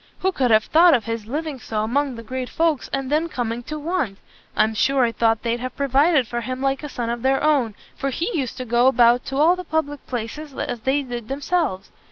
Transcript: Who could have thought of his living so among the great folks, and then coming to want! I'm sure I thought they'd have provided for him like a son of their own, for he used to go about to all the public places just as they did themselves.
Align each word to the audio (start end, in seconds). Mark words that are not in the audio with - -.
Who 0.21 0.31
could 0.31 0.49
have 0.49 0.63
thought 0.63 0.95
of 0.95 1.05
his 1.05 1.27
living 1.27 1.59
so 1.59 1.83
among 1.83 2.15
the 2.15 2.23
great 2.23 2.49
folks, 2.49 2.89
and 2.91 3.11
then 3.11 3.29
coming 3.29 3.61
to 3.65 3.77
want! 3.77 4.17
I'm 4.55 4.73
sure 4.73 5.03
I 5.03 5.11
thought 5.11 5.43
they'd 5.43 5.59
have 5.59 5.75
provided 5.75 6.27
for 6.27 6.41
him 6.41 6.59
like 6.59 6.81
a 6.81 6.89
son 6.89 7.11
of 7.11 7.21
their 7.21 7.43
own, 7.43 7.75
for 7.95 8.09
he 8.09 8.35
used 8.35 8.57
to 8.57 8.65
go 8.65 8.87
about 8.87 9.25
to 9.25 9.37
all 9.37 9.55
the 9.55 9.63
public 9.63 10.03
places 10.07 10.53
just 10.53 10.59
as 10.67 10.79
they 10.79 11.03
did 11.03 11.27
themselves. 11.27 11.91